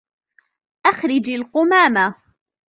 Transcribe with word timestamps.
أخرج 0.85 1.29
القمامة! 1.29 2.15